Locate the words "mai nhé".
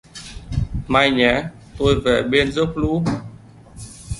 0.87-1.43